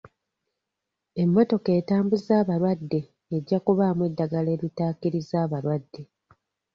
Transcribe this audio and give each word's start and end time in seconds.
Emmotoka 1.21 1.69
etambuza 1.79 2.35
balwadde 2.49 3.01
ejja 3.35 3.57
kubaamu 3.65 4.01
eddagala 4.09 4.49
eritaakiriza 4.55 5.35
abalwadde. 5.45 6.01